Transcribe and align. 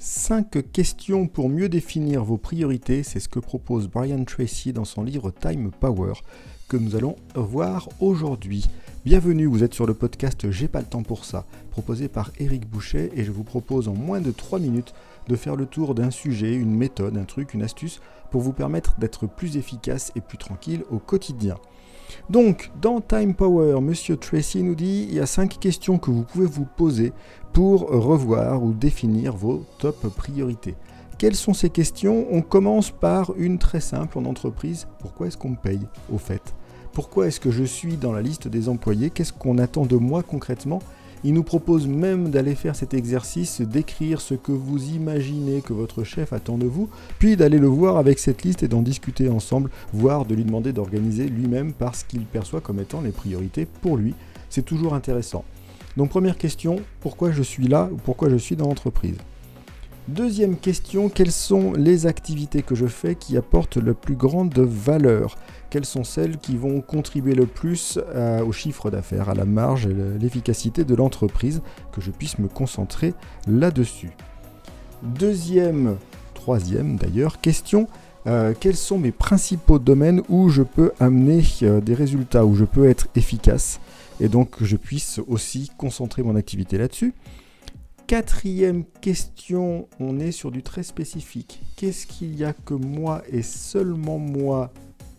5 0.00 0.70
questions 0.70 1.26
pour 1.26 1.48
mieux 1.48 1.68
définir 1.68 2.22
vos 2.22 2.36
priorités, 2.36 3.02
c'est 3.02 3.18
ce 3.18 3.28
que 3.28 3.40
propose 3.40 3.88
Brian 3.88 4.22
Tracy 4.22 4.72
dans 4.72 4.84
son 4.84 5.02
livre 5.02 5.32
Time 5.32 5.72
Power 5.72 6.12
que 6.68 6.76
nous 6.76 6.94
allons 6.94 7.16
voir 7.34 7.88
aujourd'hui. 7.98 8.68
Bienvenue, 9.04 9.46
vous 9.46 9.64
êtes 9.64 9.74
sur 9.74 9.86
le 9.86 9.94
podcast 9.94 10.52
J'ai 10.52 10.68
pas 10.68 10.78
le 10.78 10.86
temps 10.86 11.02
pour 11.02 11.24
ça, 11.24 11.46
proposé 11.72 12.06
par 12.06 12.30
Eric 12.38 12.68
Boucher 12.68 13.10
et 13.16 13.24
je 13.24 13.32
vous 13.32 13.42
propose 13.42 13.88
en 13.88 13.94
moins 13.94 14.20
de 14.20 14.30
3 14.30 14.60
minutes 14.60 14.94
de 15.26 15.34
faire 15.34 15.56
le 15.56 15.66
tour 15.66 15.96
d'un 15.96 16.12
sujet, 16.12 16.54
une 16.54 16.76
méthode, 16.76 17.16
un 17.16 17.24
truc, 17.24 17.52
une 17.52 17.64
astuce 17.64 18.00
pour 18.30 18.40
vous 18.40 18.52
permettre 18.52 18.94
d'être 19.00 19.26
plus 19.26 19.56
efficace 19.56 20.12
et 20.14 20.20
plus 20.20 20.38
tranquille 20.38 20.84
au 20.90 21.00
quotidien. 21.00 21.56
Donc, 22.30 22.70
dans 22.82 23.00
Time 23.00 23.34
Power, 23.34 23.80
Monsieur 23.80 24.18
Tracy 24.18 24.62
nous 24.62 24.74
dit 24.74 25.06
il 25.08 25.14
y 25.14 25.20
a 25.20 25.24
cinq 25.24 25.58
questions 25.58 25.96
que 25.96 26.10
vous 26.10 26.24
pouvez 26.24 26.44
vous 26.44 26.66
poser 26.66 27.14
pour 27.54 27.88
revoir 27.88 28.62
ou 28.62 28.72
définir 28.72 29.34
vos 29.34 29.64
top 29.78 30.08
priorités. 30.14 30.74
Quelles 31.16 31.34
sont 31.34 31.54
ces 31.54 31.70
questions? 31.70 32.26
On 32.30 32.42
commence 32.42 32.90
par 32.90 33.32
une 33.38 33.58
très 33.58 33.80
simple 33.80 34.18
en 34.18 34.26
entreprise. 34.26 34.86
Pourquoi 34.98 35.26
est-ce 35.26 35.38
qu'on 35.38 35.50
me 35.50 35.56
paye 35.56 35.80
au 36.12 36.18
fait? 36.18 36.54
Pourquoi 36.92 37.28
est-ce 37.28 37.40
que 37.40 37.50
je 37.50 37.64
suis 37.64 37.96
dans 37.96 38.12
la 38.12 38.20
liste 38.20 38.46
des 38.46 38.68
employés? 38.68 39.08
Qu'est-ce 39.08 39.32
qu'on 39.32 39.56
attend 39.56 39.86
de 39.86 39.96
moi 39.96 40.22
concrètement? 40.22 40.80
Il 41.24 41.34
nous 41.34 41.42
propose 41.42 41.86
même 41.86 42.30
d'aller 42.30 42.54
faire 42.54 42.76
cet 42.76 42.94
exercice, 42.94 43.60
d'écrire 43.60 44.20
ce 44.20 44.34
que 44.34 44.52
vous 44.52 44.90
imaginez 44.90 45.60
que 45.60 45.72
votre 45.72 46.04
chef 46.04 46.32
attend 46.32 46.58
de 46.58 46.66
vous, 46.66 46.88
puis 47.18 47.36
d'aller 47.36 47.58
le 47.58 47.66
voir 47.66 47.96
avec 47.96 48.18
cette 48.18 48.42
liste 48.42 48.62
et 48.62 48.68
d'en 48.68 48.82
discuter 48.82 49.28
ensemble, 49.28 49.70
voire 49.92 50.24
de 50.24 50.34
lui 50.34 50.44
demander 50.44 50.72
d'organiser 50.72 51.28
lui-même 51.28 51.72
parce 51.72 52.04
qu'il 52.04 52.22
perçoit 52.22 52.60
comme 52.60 52.80
étant 52.80 53.00
les 53.00 53.10
priorités 53.10 53.66
pour 53.80 53.96
lui. 53.96 54.14
C'est 54.50 54.64
toujours 54.64 54.94
intéressant. 54.94 55.44
Donc 55.96 56.10
première 56.10 56.38
question, 56.38 56.76
pourquoi 57.00 57.32
je 57.32 57.42
suis 57.42 57.66
là 57.66 57.88
ou 57.92 57.96
pourquoi 57.96 58.28
je 58.30 58.36
suis 58.36 58.56
dans 58.56 58.68
l'entreprise? 58.68 59.16
Deuxième 60.08 60.56
question, 60.56 61.10
quelles 61.10 61.30
sont 61.30 61.74
les 61.74 62.06
activités 62.06 62.62
que 62.62 62.74
je 62.74 62.86
fais 62.86 63.14
qui 63.14 63.36
apportent 63.36 63.76
le 63.76 63.92
plus 63.92 64.14
grande 64.14 64.58
valeur? 64.58 65.36
Quelles 65.68 65.84
sont 65.84 66.02
celles 66.02 66.38
qui 66.38 66.56
vont 66.56 66.80
contribuer 66.80 67.34
le 67.34 67.44
plus 67.44 67.98
euh, 68.14 68.42
au 68.42 68.50
chiffre 68.50 68.90
d'affaires, 68.90 69.28
à 69.28 69.34
la 69.34 69.44
marge 69.44 69.84
et 69.84 69.94
l'efficacité 70.18 70.84
de 70.84 70.94
l'entreprise, 70.94 71.60
que 71.92 72.00
je 72.00 72.10
puisse 72.10 72.38
me 72.38 72.48
concentrer 72.48 73.12
là-dessus. 73.46 74.12
Deuxième, 75.02 75.96
troisième 76.32 76.96
d'ailleurs, 76.96 77.42
question, 77.42 77.86
euh, 78.26 78.54
quels 78.58 78.76
sont 78.76 78.96
mes 78.96 79.12
principaux 79.12 79.78
domaines 79.78 80.22
où 80.30 80.48
je 80.48 80.62
peux 80.62 80.92
amener 81.00 81.44
euh, 81.62 81.82
des 81.82 81.94
résultats, 81.94 82.46
où 82.46 82.54
je 82.54 82.64
peux 82.64 82.88
être 82.88 83.08
efficace? 83.14 83.78
Et 84.20 84.28
donc 84.30 84.52
que 84.52 84.64
je 84.64 84.76
puisse 84.76 85.20
aussi 85.28 85.70
concentrer 85.76 86.22
mon 86.22 86.34
activité 86.34 86.78
là-dessus 86.78 87.12
Quatrième 88.08 88.86
question, 89.02 89.86
on 90.00 90.18
est 90.18 90.32
sur 90.32 90.50
du 90.50 90.62
très 90.62 90.82
spécifique. 90.82 91.60
Qu'est-ce 91.76 92.06
qu'il 92.06 92.34
y 92.38 92.42
a 92.42 92.54
que 92.54 92.72
moi 92.72 93.20
et 93.30 93.42
seulement 93.42 94.16
moi 94.16 94.72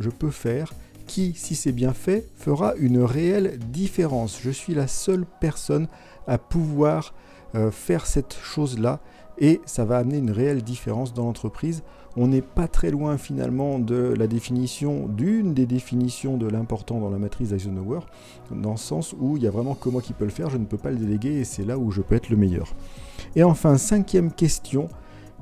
je 0.00 0.10
peux 0.10 0.32
faire 0.32 0.74
qui, 1.06 1.32
si 1.36 1.54
c'est 1.54 1.70
bien 1.70 1.92
fait, 1.92 2.28
fera 2.34 2.74
une 2.74 3.04
réelle 3.04 3.60
différence? 3.70 4.40
Je 4.42 4.50
suis 4.50 4.74
la 4.74 4.88
seule 4.88 5.26
personne 5.40 5.86
à 6.26 6.38
pouvoir 6.38 7.14
euh, 7.54 7.70
faire 7.70 8.04
cette 8.04 8.34
chose-là 8.42 9.00
et 9.38 9.60
ça 9.64 9.84
va 9.84 9.98
amener 9.98 10.18
une 10.18 10.30
réelle 10.30 10.62
différence 10.62 11.14
dans 11.14 11.24
l'entreprise. 11.24 11.82
On 12.16 12.26
n'est 12.26 12.42
pas 12.42 12.68
très 12.68 12.90
loin 12.90 13.16
finalement 13.16 13.78
de 13.78 14.14
la 14.18 14.26
définition, 14.26 15.06
d'une 15.08 15.54
des 15.54 15.64
définitions 15.64 16.36
de 16.36 16.46
l'important 16.46 17.00
dans 17.00 17.08
la 17.08 17.18
matrice 17.18 17.52
Eisenhower, 17.52 18.00
dans 18.50 18.72
le 18.72 18.76
sens 18.76 19.14
où 19.18 19.38
il 19.38 19.42
y 19.42 19.46
a 19.46 19.50
vraiment 19.50 19.74
que 19.74 19.88
moi 19.88 20.02
qui 20.02 20.12
peux 20.12 20.26
le 20.26 20.30
faire, 20.30 20.50
je 20.50 20.58
ne 20.58 20.66
peux 20.66 20.76
pas 20.76 20.90
le 20.90 20.98
déléguer 20.98 21.40
et 21.40 21.44
c'est 21.44 21.64
là 21.64 21.78
où 21.78 21.90
je 21.90 22.02
peux 22.02 22.14
être 22.14 22.28
le 22.28 22.36
meilleur. 22.36 22.74
Et 23.34 23.42
enfin, 23.42 23.78
cinquième 23.78 24.30
question, 24.30 24.88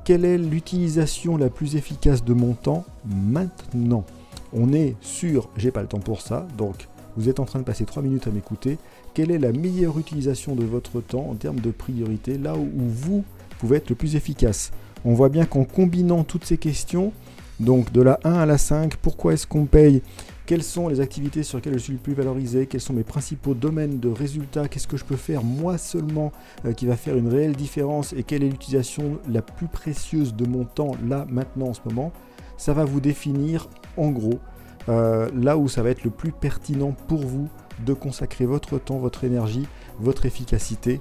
quelle 0.05 0.25
est 0.25 0.39
l'utilisation 0.39 1.37
la 1.37 1.51
plus 1.51 1.75
efficace 1.75 2.25
de 2.25 2.35
mon 2.35 2.55
temps 2.55 2.85
maintenant? 3.05 4.05
On 4.53 4.73
est 4.73 4.97
sur, 5.01 5.49
j'ai 5.57 5.73
pas 5.73 5.83
le 5.83 5.89
temps 5.89 5.99
pour 5.99 6.21
ça, 6.21 6.47
donc 6.57 6.89
vous 7.17 7.29
êtes 7.29 7.41
en 7.41 7.45
train 7.45 7.59
de 7.59 7.65
passer 7.65 7.85
3 7.85 8.03
minutes 8.03 8.29
à 8.29 8.31
m'écouter. 8.31 8.79
Quelle 9.13 9.33
est 9.33 9.39
la 9.39 9.53
meilleure 9.53 9.99
utilisation 9.99 10.55
de 10.55 10.65
votre 10.65 11.01
temps 11.01 11.27
en 11.29 11.35
termes 11.35 11.59
de 11.59 11.73
priorité, 11.73 12.39
là 12.39 12.55
où 12.57 12.69
vous 12.77 13.25
pouvez 13.61 13.77
être 13.79 13.91
le 13.91 13.95
plus 13.95 14.17
efficace. 14.17 14.73
On 15.05 15.15
voit 15.15 15.29
bien 15.29 15.45
qu'en 15.45 15.65
combinant 15.65 16.25
toutes 16.25 16.45
ces 16.45 16.59
questions, 16.59 17.13
donc 17.59 17.93
de 17.93 18.01
la 18.01 18.19
1 18.25 18.33
à 18.33 18.47
la 18.47 18.59
5, 18.59 18.97
pourquoi 18.97 19.35
est-ce 19.35 19.47
qu'on 19.47 19.67
paye? 19.67 20.03
Quelles 20.47 20.63
sont 20.63 20.89
les 20.89 21.01
activités 21.01 21.43
sur 21.43 21.59
lesquelles 21.59 21.75
je 21.75 21.79
suis 21.79 21.93
le 21.93 21.99
plus 21.99 22.15
valorisé, 22.15 22.67
quels 22.67 22.81
sont 22.81 22.93
mes 22.93 23.05
principaux 23.05 23.55
domaines 23.55 24.01
de 24.01 24.09
résultats, 24.09 24.67
qu'est-ce 24.67 24.89
que 24.89 24.97
je 24.97 25.05
peux 25.05 25.17
faire 25.17 25.45
moi 25.45 25.79
seulement 25.79 26.33
euh, 26.65 26.73
qui 26.73 26.87
va 26.87 26.97
faire 26.97 27.17
une 27.17 27.29
réelle 27.29 27.55
différence? 27.55 28.13
Et 28.15 28.25
quelle 28.25 28.43
est 28.43 28.49
l'utilisation 28.49 29.19
la 29.29 29.43
plus 29.43 29.69
précieuse 29.69 30.35
de 30.35 30.47
mon 30.47 30.65
temps 30.65 30.93
là, 31.07 31.27
maintenant, 31.29 31.69
en 31.69 31.75
ce 31.75 31.81
moment, 31.85 32.13
ça 32.57 32.73
va 32.73 32.85
vous 32.85 33.01
définir 33.01 33.69
en 33.97 34.11
gros 34.11 34.41
euh, 34.89 35.31
là 35.35 35.57
où 35.57 35.69
ça 35.69 35.83
va 35.83 35.91
être 35.91 36.03
le 36.03 36.11
plus 36.11 36.33
pertinent 36.33 36.93
pour 37.09 37.21
vous 37.21 37.49
de 37.85 37.93
consacrer 37.93 38.47
votre 38.47 38.79
temps, 38.79 38.99
votre 38.99 39.25
énergie, 39.25 39.67
votre 39.99 40.27
efficacité 40.27 41.01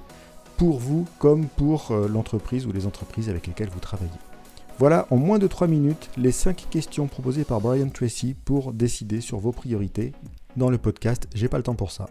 pour 0.60 0.78
vous 0.78 1.06
comme 1.18 1.46
pour 1.46 1.90
euh, 1.90 2.06
l'entreprise 2.06 2.66
ou 2.66 2.72
les 2.72 2.84
entreprises 2.84 3.30
avec 3.30 3.46
lesquelles 3.46 3.70
vous 3.70 3.80
travaillez. 3.80 4.10
Voilà 4.78 5.06
en 5.08 5.16
moins 5.16 5.38
de 5.38 5.46
3 5.46 5.66
minutes 5.68 6.10
les 6.18 6.32
5 6.32 6.66
questions 6.68 7.06
proposées 7.06 7.44
par 7.44 7.62
Brian 7.62 7.88
Tracy 7.88 8.34
pour 8.34 8.74
décider 8.74 9.22
sur 9.22 9.38
vos 9.38 9.52
priorités 9.52 10.12
dans 10.58 10.68
le 10.68 10.76
podcast 10.76 11.28
J'ai 11.34 11.48
pas 11.48 11.56
le 11.56 11.62
temps 11.62 11.74
pour 11.74 11.90
ça. 11.90 12.10